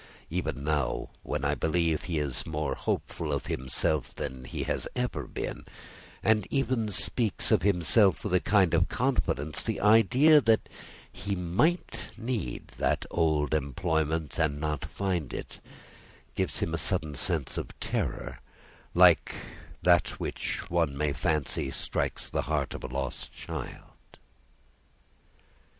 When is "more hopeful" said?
2.47-3.31